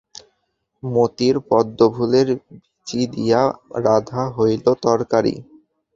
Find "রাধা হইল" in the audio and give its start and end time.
3.83-4.65